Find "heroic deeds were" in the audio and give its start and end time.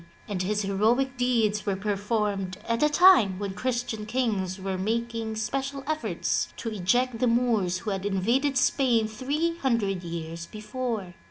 0.63-1.75